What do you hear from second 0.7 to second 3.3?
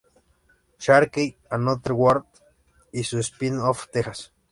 Sharkey", "Another World" y su